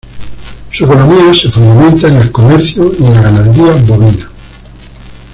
Su 0.71 0.85
economía 0.85 1.31
se 1.31 1.51
fundamenta 1.51 2.07
en 2.07 2.15
el 2.17 2.31
comercio 2.31 2.91
y 2.97 3.05
en 3.05 3.13
la 3.13 3.21
ganadería 3.21 3.73
bovina. 3.85 4.31